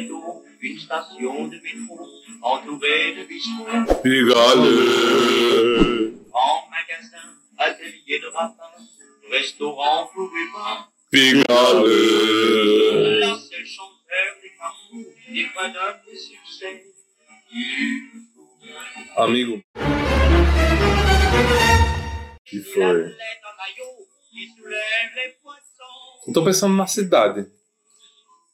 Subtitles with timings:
[0.00, 2.08] une station de métro,
[2.42, 4.64] entourée de bistrots, Pigalle.
[6.70, 7.28] magasin,
[7.58, 8.70] atelier de rapin,
[9.30, 11.84] restaurant pour humains, Pigalle.
[13.20, 14.52] la seule chanteur des
[15.32, 16.84] des de succès.
[19.16, 19.60] Amigo.
[22.46, 23.12] Que foi?
[26.26, 27.50] en tô pensando na cidade.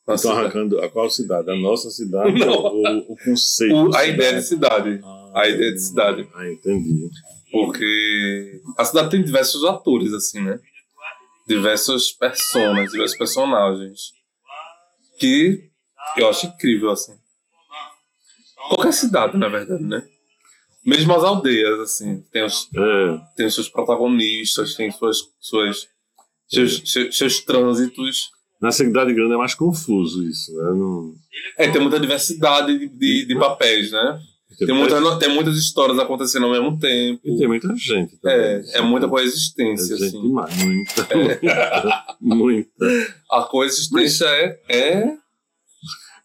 [0.08, 1.50] Na Estão arrancando a qual cidade?
[1.50, 2.50] A nossa cidade Não.
[2.52, 3.76] ou o, o conceito?
[3.76, 5.00] O- de a ideia de cidade.
[5.04, 6.28] Ah, a ideia de cidade.
[6.34, 7.10] Ah, entendi.
[7.52, 10.58] Porque a cidade tem diversos atores, assim, né?
[11.46, 14.12] Diversas personas, diversos personagens.
[15.18, 15.68] Que
[16.16, 17.12] eu acho incrível, assim.
[18.68, 20.06] Qualquer cidade, na verdade, né?
[20.84, 22.22] Mesmo as aldeias, assim.
[22.32, 25.86] Tem os, É, tem os seus protagonistas, tem suas, suas,
[26.48, 28.30] seus, seus, seus trânsitos.
[28.60, 30.70] Na cidade grande é mais confuso isso, né?
[30.74, 31.14] Não,
[31.56, 34.20] É, tem muita diversidade de, de, de papéis, né?
[34.58, 37.20] Tem, muita, tem muitas histórias acontecendo ao mesmo tempo.
[37.24, 38.38] E tem muita gente também.
[38.38, 40.22] É, é muita É coexistência, gente assim.
[40.22, 42.86] demais, muita, muita, muita.
[43.30, 45.16] A coexistência é, é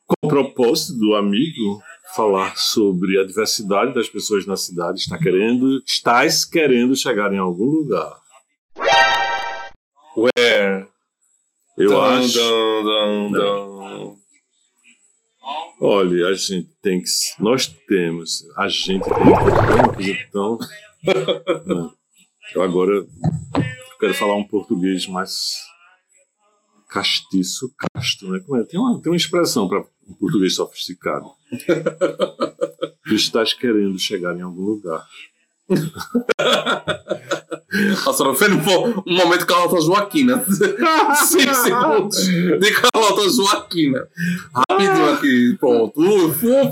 [0.08, 1.80] Com o propósito do amigo
[2.16, 7.66] falar sobre a diversidade das pessoas na cidade, está querendo, estás querendo chegar em algum
[7.66, 8.18] lugar.
[10.16, 10.93] where.
[11.78, 12.38] Eu Dun, acho.
[12.38, 14.18] dun, dun.
[15.82, 17.10] Olha, a gente tem que.
[17.40, 18.46] Nós temos.
[18.58, 19.10] A gente tem que.
[19.10, 20.58] Uma coisa tão.
[21.66, 21.94] Não.
[22.56, 23.06] Eu agora
[24.00, 25.54] quero falar um português mais
[26.90, 28.40] castiço, casto, né?
[28.46, 28.64] Como é?
[28.64, 31.26] Tem, uma, tem uma expressão para um português sofisticado.
[33.06, 35.06] Tu estás querendo chegar em algum lugar.
[38.36, 40.46] Foi um um momento Carlota Joaquina.
[41.26, 44.08] Cinco segundos de Carlota Joaquina.
[44.54, 46.02] Rapidinho aqui, pronto.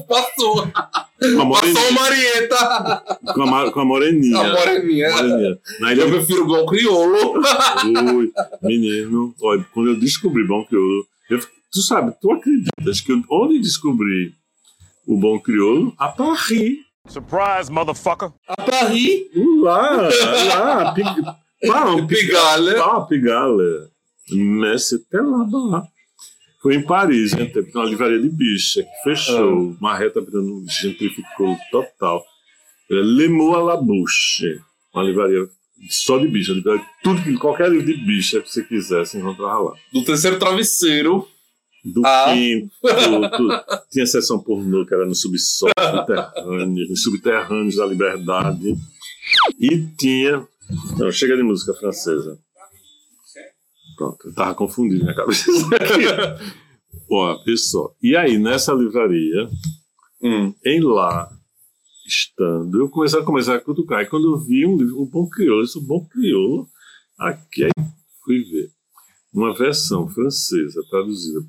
[0.07, 0.67] Passou.
[0.67, 3.03] Passou Marieta.
[3.33, 4.39] com a, com a moreninha.
[4.39, 5.09] A moreninha.
[5.11, 5.57] Moreninha.
[5.97, 7.41] Eu prefiro bom crioulo.
[8.15, 8.31] Ui,
[8.61, 11.39] menino, olha, quando eu descobri Bom Crioulo, eu,
[11.71, 14.33] tu sabe, tu acreditas que eu, onde descobri
[15.07, 15.93] o Bom Crioulo?
[15.97, 16.90] A Paris.
[17.07, 18.31] Surprise, motherfucker.
[18.47, 19.21] A Paris.
[19.61, 20.09] Lá,
[20.55, 21.05] lá, pig,
[21.67, 22.75] pá, Pigalle.
[22.75, 23.87] pá, Pigalle.
[24.33, 25.83] Mas c'était là-bas.
[26.61, 27.45] Foi em Paris, né?
[27.45, 29.75] Teve uma livraria de bicha que fechou.
[29.81, 32.23] Marreta virando gentrificou total.
[32.89, 34.59] Era Le Mot à la Bouche.
[34.93, 35.47] Uma livraria
[35.89, 36.53] só de bicha.
[36.53, 39.73] livraria- Tudo, que- qualquer livro de bicha que você quisesse encontrar lá.
[39.91, 41.27] Do terceiro travesseiro.
[41.83, 42.31] Do Ah.
[42.33, 42.71] quinto.
[43.37, 43.63] tudo.
[43.91, 48.75] Tinha sessão pornô que era no subsolo, subterrâneo, nos subterrâneos da liberdade.
[49.59, 50.45] E tinha.
[50.97, 52.37] Não, chega de música francesa.
[53.97, 55.45] Pronto, eu tava confundindo minha cabeça.
[57.09, 57.95] Ó, pessoal.
[58.01, 59.49] E aí, nessa livraria,
[60.23, 60.53] Hum.
[60.65, 61.29] em lá,
[62.07, 64.01] estando, eu comecei a começar a cutucar.
[64.01, 66.67] E quando eu vi um livro, o Bom Crioulo, eu disse, o Bom Crioulo,
[67.19, 67.71] aqui aí
[68.23, 68.69] fui ver.
[69.33, 71.39] Uma versão francesa traduzida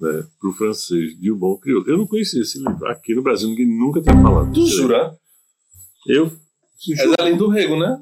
[0.00, 1.88] né, para o francês de O Bom Crioulo.
[1.88, 2.86] Eu não conhecia esse livro.
[2.88, 4.52] Aqui no Brasil ninguém nunca tinha falado.
[4.52, 5.12] Tu jura?
[6.06, 6.32] Eu.
[6.98, 7.98] É da do Rego, né?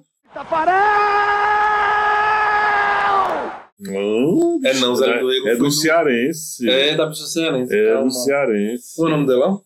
[3.81, 6.69] Não, É não, Zé do Rego É do do- cearense.
[6.69, 7.75] É da bicha cearense.
[7.75, 8.97] É do cearense.
[8.97, 9.61] Qual é o nome dela?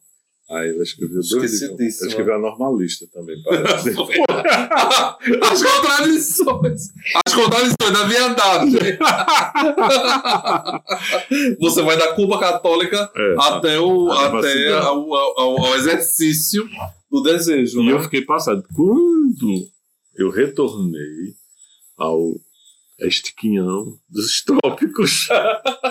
[0.51, 1.81] Aí ela escreveu dois livros.
[2.01, 3.91] Ela escreveu a normalista também, parece.
[5.51, 6.83] As contradições.
[7.27, 8.99] As contradições da viadagem.
[11.61, 13.35] Você vai da Cuba católica É.
[13.39, 16.69] até, o, até ao, ao- ao exercício
[17.11, 17.81] do desejo.
[17.81, 17.93] E né?
[17.93, 18.63] eu fiquei passado.
[18.75, 19.69] Quando
[20.17, 21.35] eu retornei
[21.97, 22.35] ao
[23.00, 25.29] estiquinhão dos trópicos,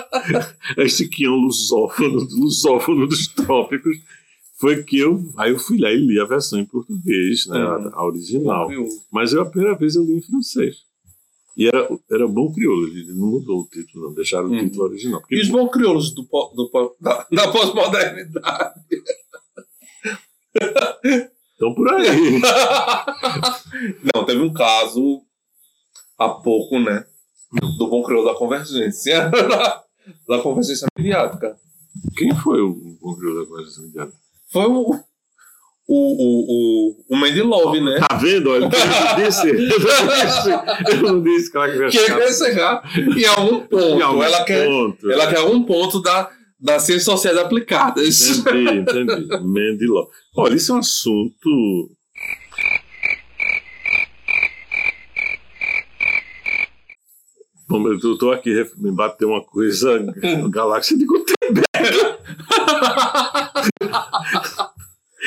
[0.78, 3.96] estiquinhão lusófono, lusófono dos trópicos,
[4.62, 5.18] foi que eu.
[5.36, 7.88] Aí eu fui lá e li a versão em português, né, Uhum.
[7.88, 8.68] a, a original.
[9.10, 10.76] Mas eu, a primeira vez eu li em francês.
[11.56, 14.64] E era, era bom crioulo, ele não mudou o título, não, deixaram o Uhum.
[14.64, 15.20] título original.
[15.20, 18.74] Porque E os bons crioulos do, do, da, da pós-modernidade.
[21.52, 22.06] Estão por aí.
[24.14, 25.22] Não, teve um caso
[26.18, 27.04] há pouco, né?
[27.78, 29.30] Do bom crioulo da convergência.
[30.28, 31.56] da convergência mediática.
[32.16, 34.21] Quem foi o bom crioulo da conversa mediática?
[34.52, 35.00] Foi o.
[35.88, 37.98] O, o, o, o Mandy Love, né?
[38.08, 38.50] Tá vendo?
[38.50, 39.48] Olha, eu não disse.
[39.48, 40.50] Eu não disse,
[40.96, 43.98] eu não disse que ela queria Que ele quer encerrar em algum ponto.
[43.98, 45.10] Em algum ela, quer, ponto.
[45.10, 48.38] ela quer algum ponto da, das ciências sociais aplicadas.
[48.38, 49.26] Entendi, entendi.
[49.42, 50.08] Mandy Love.
[50.36, 51.90] Olha, isso é um assunto.
[57.68, 59.98] Bom, eu tô- aqui, me bateu uma coisa,
[60.50, 61.62] galáxia de Gutenberg.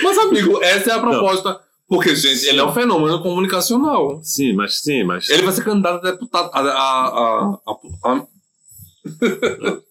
[0.03, 1.59] Mas, amigo, essa é a proposta.
[1.87, 4.19] Porque, gente, ele é um fenômeno comunicacional.
[4.23, 5.29] Sim, mas sim, mas.
[5.29, 6.49] Ele vai ser candidato a deputado.
[6.51, 8.27] A, a, a, a-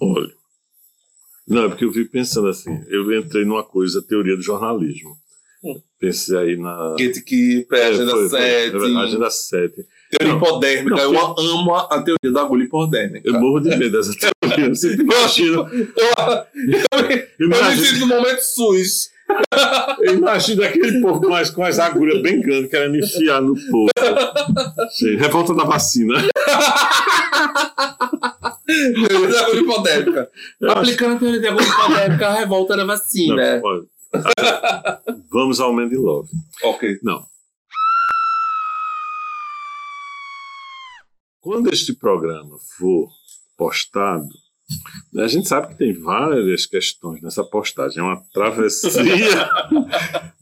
[0.00, 0.30] Olha.
[1.48, 2.70] Não, é porque eu vi pensando assim.
[2.88, 5.16] Eu entrei numa coisa, teoria do jornalismo.
[5.98, 6.94] Pensei aí na.
[6.98, 8.38] gatekeeper, É, agenda foi, foi.
[8.40, 8.76] 7.
[8.76, 9.86] É, Agenda 7.
[10.10, 10.96] Teoria hipodérmica.
[10.96, 13.28] Não, eu amo a, a teoria da agulha hipodérmica.
[13.28, 14.68] Eu morro de medo dessa teoria.
[14.74, 15.56] Você imagina.
[15.58, 15.64] Eu,
[16.96, 19.10] eu, me- eu me sinto no momento SUS.
[20.02, 23.88] eu imagino aquele povo com as, com as agulhas bem grandes querendo enfiar no povo.
[25.18, 26.14] Revolta da vacina.
[28.66, 30.28] Teoria da agulha hipodérmica.
[30.60, 33.60] Eu acho- Aplicando a teoria da agulha hipodérmica, a revolta da vacina.
[33.60, 33.86] Não,
[35.30, 36.28] Vamos ao Man Love.
[36.64, 36.98] Ok.
[37.02, 37.24] Não.
[41.40, 43.08] Quando este programa for
[43.56, 44.28] postado,
[45.12, 47.98] né, a gente sabe que tem várias questões nessa postagem.
[47.98, 48.92] É uma travessia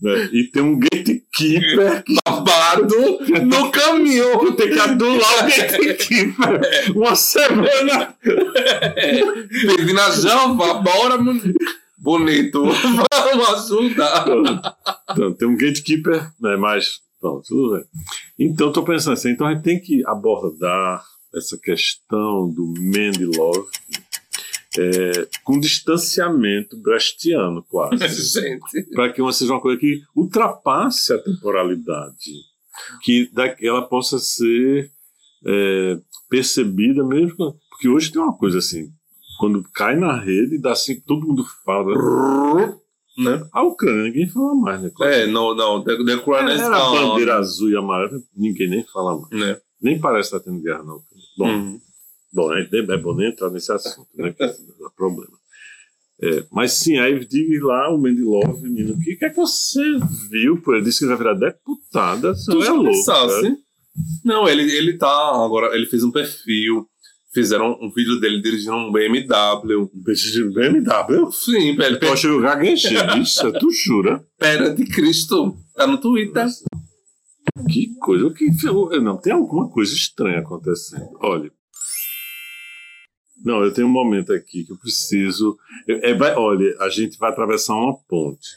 [0.03, 4.53] né, e tem um gatekeeper Babado no caminho.
[4.55, 6.61] tem que adular o gatekeeper
[6.97, 8.17] uma semana.
[8.23, 11.19] Perdi na jamba, bora,
[11.97, 12.65] bonito.
[13.15, 14.27] Vamos ajudar.
[15.11, 17.85] Então, tem um gatekeeper, né, mas pronto, tudo bem.
[18.39, 21.05] Então, estou pensando assim, então a gente tem que abordar
[21.35, 22.75] essa questão do
[23.37, 23.69] love
[24.79, 27.97] é, com distanciamento brechtiano, quase.
[28.95, 32.31] Para que uma seja uma coisa que ultrapasse a temporalidade,
[33.03, 33.31] que
[33.61, 34.91] ela possa ser
[35.47, 35.99] é,
[36.29, 38.91] percebida mesmo, porque hoje tem uma coisa assim,
[39.39, 41.95] quando cai na rede, dá assim, todo mundo fala.
[43.19, 43.47] Né?
[43.53, 44.91] A Ucrânia ninguém fala mais, né?
[45.01, 45.83] É, não, não.
[45.83, 49.31] The, the Crown is Era a bandeira azul e amarela, ninguém nem fala mais.
[49.31, 49.61] Né?
[49.83, 51.25] Nem parece estar tendo guerra na Ucrânia.
[51.37, 51.81] Bom, Uhum.
[52.33, 54.33] Bom, é, é bom nem entrar nesse assunto, né?
[54.33, 55.33] Que dá problema.
[56.21, 59.81] É, mas sim, aí diga lá o Mendilove, menino, o que, que é que você
[60.31, 60.61] viu?
[60.61, 62.35] Pô, ele disse que vai virar deputada.
[62.35, 63.43] Você Tu é louco, pensasse?
[63.43, 63.57] né?
[64.25, 66.87] Não, ele, ele tá agora, ele fez um perfil,
[67.33, 69.83] fizeram um vídeo dele dirigindo um BMW.
[69.83, 69.89] Um
[70.53, 71.31] BMW?
[71.33, 74.25] Sim, velho, Eu eu gaguejei, bicho, tu jura?
[74.39, 75.57] Pera de Cristo.
[75.75, 76.47] Tá no Twitter.
[77.71, 78.51] Que coisa, o que
[79.01, 81.09] não, tem alguma coisa estranha acontecendo.
[81.21, 81.51] Olha.
[83.45, 85.57] Não, eu tenho um momento aqui que eu preciso.
[85.89, 88.49] É, é, vai- olha, a gente vai atravessar uma ponte.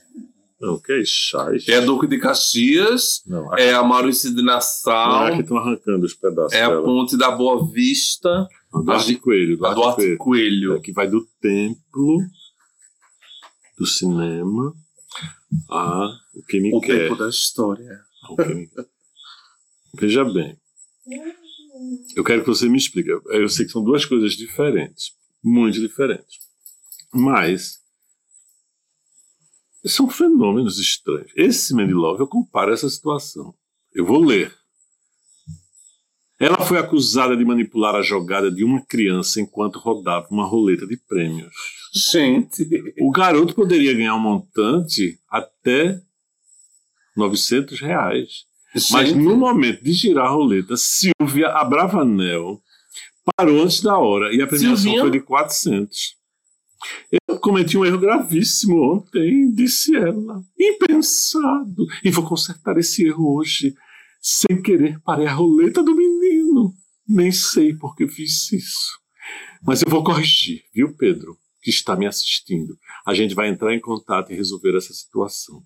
[0.62, 1.68] Não, que é chás?
[1.68, 5.58] É a Duque de Caxias, Não, aqui, é a Maurício de não, Nassau, aqui estão
[5.58, 6.54] arrancando os pedaços.
[6.54, 6.84] é a dela.
[6.84, 9.56] Ponte da Boa Vista, Duarte Coelho.
[9.66, 10.18] a Duarte Duarte Coelho.
[10.18, 10.76] Coelho.
[10.78, 12.20] É, que vai do templo
[13.78, 14.74] do cinema
[15.70, 17.10] a o que me O quer.
[17.10, 18.00] tempo da história.
[18.48, 18.70] me.
[19.96, 20.56] Veja bem.
[22.16, 23.10] Eu quero que você me explique.
[23.10, 26.38] Eu sei que são duas coisas diferentes, muito diferentes.
[27.14, 27.81] Mas
[29.90, 31.32] são fenômenos estranhos.
[31.36, 33.54] Esse Mendilove, eu comparo essa situação.
[33.94, 34.54] Eu vou ler.
[36.40, 40.98] Ela foi acusada de manipular a jogada de uma criança enquanto rodava uma roleta de
[40.98, 41.54] prêmios.
[41.94, 42.68] Gente.
[43.00, 46.02] O garoto poderia ganhar um montante até
[47.16, 48.46] 900 reais.
[48.92, 49.20] Mas Gente.
[49.20, 52.62] no momento de girar a roleta, Silvia Abravanel
[53.36, 55.02] parou antes da hora e a premiação Silvinha?
[55.02, 56.16] foi de 400.
[57.28, 60.44] Eu cometi um erro gravíssimo ontem, disse ela.
[60.60, 61.86] Impensado.
[62.04, 63.76] E vou consertar esse erro hoje.
[64.22, 66.74] Sem querer, parei a roleta do menino.
[67.08, 69.00] Nem sei por que fiz isso.
[69.64, 71.38] Mas eu vou corrigir, viu, Pedro?
[71.62, 72.78] Que está me assistindo.
[73.06, 75.62] A gente vai entrar em contato e resolver essa situação.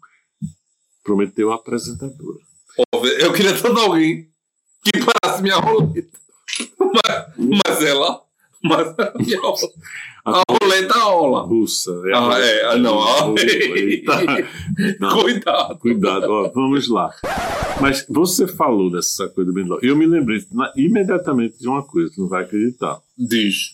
[1.03, 2.39] Prometeu a apresentadora.
[3.19, 4.29] Eu queria tanto alguém
[4.83, 6.17] que parasse minha roleta.
[6.79, 8.21] Mas, mas ela.
[8.63, 9.73] Mas a minha roleta.
[10.25, 11.41] A roleta rola.
[11.43, 11.91] Russa.
[12.13, 12.65] Ah, é.
[12.65, 12.99] Ah, não.
[13.01, 14.13] Ah, Eita.
[14.99, 15.77] Não, Cuidado.
[15.79, 16.27] cuidado.
[16.29, 17.09] Ó, vamos lá.
[17.81, 19.79] Mas você falou dessa coisa do Bendel.
[19.81, 22.97] Eu me lembrei na- imediatamente de uma coisa, tu não vai acreditar.
[23.17, 23.73] Diz.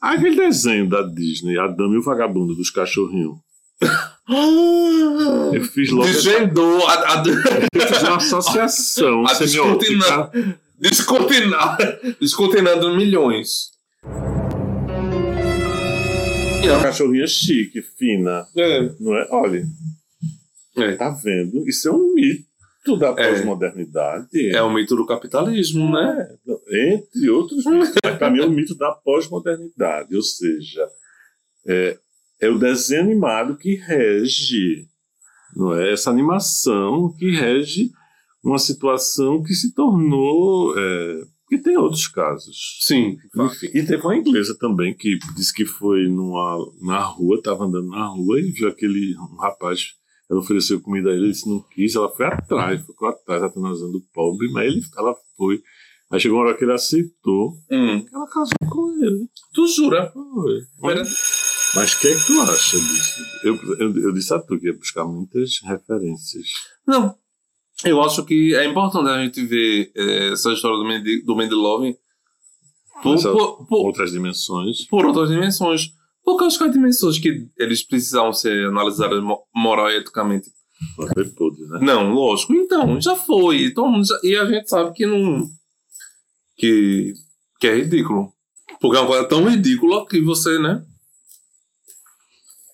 [0.00, 3.36] Aquele desenho da Disney, A Dama e o Vagabundo dos Cachorrinhos.
[5.52, 6.86] Eu fiz logo essa, Desvendou.
[6.88, 10.30] A, a, eu fiz uma associação A semiótica.
[10.78, 11.76] descortinando,
[12.20, 13.70] descortinando milhões.
[16.82, 18.80] Cachorrinha chique, fina, É.
[19.00, 19.28] não é?
[19.30, 19.64] Olha,
[20.76, 20.92] É.
[20.96, 21.66] tá vendo?
[21.68, 23.30] Isso é um mito da É.
[23.30, 24.48] pós-modernidade.
[24.54, 26.28] É o mito do capitalismo, né?
[26.70, 27.92] Entre outros mitos.
[28.18, 30.14] Para mim é o mito da pós-modernidade.
[30.14, 30.86] Ou seja,
[31.66, 31.98] é,
[32.40, 34.86] é o desenho animado que rege,
[35.56, 35.92] não é?
[35.92, 37.90] Essa animação que rege
[38.42, 40.74] uma situação que se tornou.
[40.78, 42.78] É, E tem outros casos.
[42.80, 43.16] Sim.
[43.36, 47.88] Enfim, e teve uma inglesa também que disse que foi numa, na rua, estava andando
[47.88, 49.92] na rua e viu aquele um rapaz.
[50.30, 53.98] Ela ofereceu comida a ele, ele disse não quis, ela foi atrás, ficou atrás, atenazando
[53.98, 55.60] o pobre, mas ele, ela foi.
[56.10, 58.04] Aí chegou uma hora que ele aceitou, Hum.
[58.12, 59.28] ela casou com ele.
[59.52, 60.10] Tu jura?
[60.80, 60.96] Foi.
[61.74, 63.20] Mas o que é que tu acha disso?
[63.42, 66.46] Eu, eu, eu disse a tu que ia buscar muitas referências.
[66.86, 67.14] Não.
[67.84, 71.54] Eu acho que é importante a gente ver eh, essa história do Mandy, do Mandy
[71.54, 71.96] Love
[73.02, 74.86] por, por, por, Outras dimensões.
[74.86, 75.90] por outras dimensões.
[76.24, 80.50] Porque acho que há dimensões que eles precisavam ser analisadas mo- moral e eticamente.
[81.36, 81.78] Podre, né?
[81.82, 82.54] Não, lógico.
[82.54, 83.70] Então, já foi.
[83.72, 85.44] Todo mundo já- e a gente sabe que não.
[86.56, 87.12] Que,
[87.60, 88.32] que é ridículo.
[88.80, 90.82] Porque é uma coisa tão ridícula que você, né?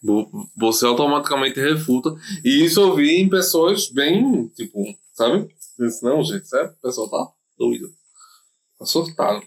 [0.03, 2.15] Vo- Você automaticamente refuta.
[2.45, 5.49] E isso eu vi em pessoas bem, tipo, sabe?
[5.79, 7.29] Disse, Não, gente, sério, o pessoal tá
[7.59, 7.89] doido.
[8.79, 9.43] Tá surtado.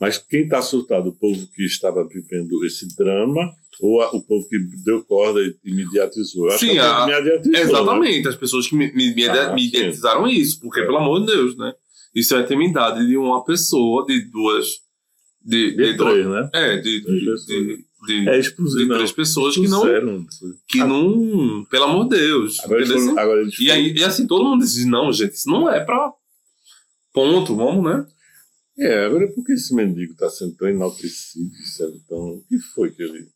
[0.00, 1.08] Mas quem está surtado?
[1.08, 5.56] O povo que estava vivendo esse drama ou a- o povo que deu corda e
[5.64, 6.50] e mediatizou?
[6.50, 7.60] Eu Sim, povo a- mediatizou, né?
[7.60, 10.28] Exatamente, as pessoas que me, me, me, Ah, me sim.
[10.30, 10.84] isso, porque, É.
[10.84, 11.72] pelo amor de Deus, né?
[12.14, 14.66] Isso é a intimidade de uma pessoa, de duas.
[15.44, 16.50] De, De duas- três, né?
[16.54, 18.78] É, de, de, de, de, É expulsão.
[18.78, 18.96] de não.
[18.96, 19.82] três pessoas que não.
[20.66, 21.64] Que não.
[21.70, 22.60] Pelo amor de Deus.
[22.60, 25.48] Agora eles foram, agora eles E aí, e assim, todo mundo diz: não, gente, isso
[25.48, 26.12] não é pra.
[27.12, 28.06] Ponto, vamos, né?
[28.78, 32.18] É, agora por que esse mendigo está sendo tão enaltecido, sendo tão.
[32.18, 33.28] O que foi que ele.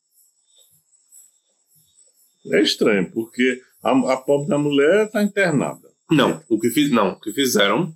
[2.53, 5.89] É estranho, porque a, a pobre da mulher está internada.
[6.11, 7.93] Não, o que fiz, não, o que fizeram,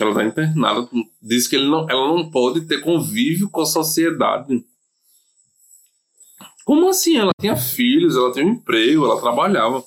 [0.00, 0.88] ela tá internada,
[1.22, 4.64] diz que ele não, ela não pode ter convívio com a sociedade.
[6.68, 7.16] Como assim?
[7.16, 9.82] Ela tinha filhos, ela tinha um emprego, ela trabalhava.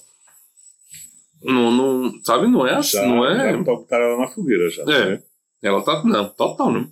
[1.44, 3.52] Não, não, sabe, não é assim, Já, não é.
[3.52, 4.82] já botaram ela na fogueira já.
[4.82, 5.12] É.
[5.12, 5.24] Né?
[5.62, 6.90] Ela tá, não, total, né?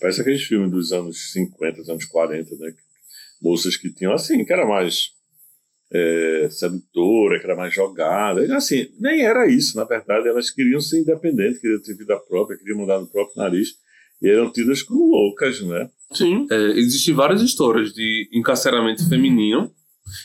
[0.00, 2.74] Parece aqueles filmes dos anos 50, dos anos 40, né?
[3.40, 5.10] Moças que tinham assim, que era mais
[5.92, 8.56] é, sedutora, que era mais jogada.
[8.56, 10.26] Assim, nem era isso, na verdade.
[10.26, 13.68] Elas queriam ser independentes, queriam ter vida própria, queriam mudar no próprio nariz.
[14.22, 15.90] E eram tidas como loucas, né?
[16.12, 16.46] Sim.
[16.50, 19.70] É, existem várias histórias de encarceramento feminino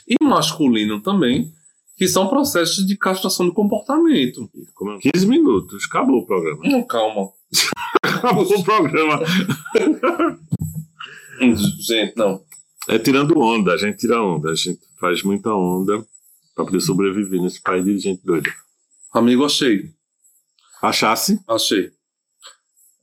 [0.07, 1.51] e masculino também,
[1.97, 4.49] que são processos de castração de comportamento.
[4.75, 6.61] Como- 15 minutos, acabou o programa.
[6.63, 7.29] Não, calma.
[8.03, 9.21] Acabou o programa.
[11.79, 12.41] Gente, não.
[12.89, 16.05] É tirando onda, a gente tira onda, a gente faz muita onda
[16.55, 18.49] para poder sobreviver nesse país de gente doida.
[19.13, 19.89] Amigo, achei.
[20.81, 21.39] Achasse?
[21.47, 21.91] Achei.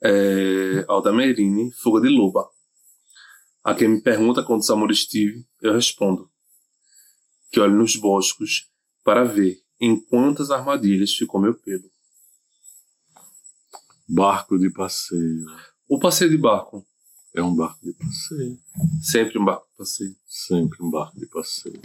[0.06, 2.46] É, Aldamerini, Fuga de Luba.
[3.64, 6.30] A quem me pergunta quantos amores tive, eu respondo.
[7.50, 8.70] Que olho nos boscos
[9.02, 11.90] para ver em quantas armadilhas ficou meu pelo.
[14.06, 15.46] Barco de passeio.
[15.88, 16.86] O passeio de barco.
[17.34, 18.60] É um barco de passeio.
[19.00, 20.16] Sempre um barco de passeio.
[20.26, 21.80] Sempre um barco de passeio.